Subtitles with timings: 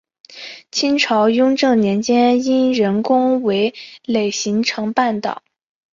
[0.71, 3.71] 清朝雍正年间因人工围
[4.07, 5.43] 垦形成半岛。